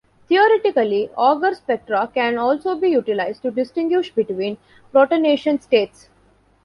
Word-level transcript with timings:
Theoretically, 0.29 1.11
Auger 1.15 1.53
spectra 1.53 2.09
can 2.11 2.39
also 2.39 2.73
be 2.75 2.89
utilized 2.89 3.43
to 3.43 3.51
distinguish 3.51 4.11
between 4.11 4.57
protonation 4.91 5.61
states. 5.61 6.09